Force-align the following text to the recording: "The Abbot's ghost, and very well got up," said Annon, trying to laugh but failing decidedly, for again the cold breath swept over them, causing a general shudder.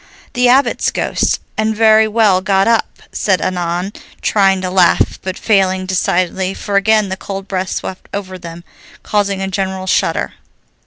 "The 0.33 0.49
Abbot's 0.49 0.89
ghost, 0.89 1.39
and 1.59 1.75
very 1.75 2.07
well 2.07 2.41
got 2.41 2.67
up," 2.67 3.03
said 3.11 3.39
Annon, 3.39 3.93
trying 4.23 4.59
to 4.61 4.71
laugh 4.71 5.19
but 5.21 5.37
failing 5.37 5.85
decidedly, 5.85 6.55
for 6.55 6.75
again 6.75 7.09
the 7.09 7.15
cold 7.17 7.47
breath 7.47 7.69
swept 7.69 8.09
over 8.11 8.39
them, 8.39 8.63
causing 9.03 9.43
a 9.43 9.47
general 9.47 9.85
shudder. 9.85 10.33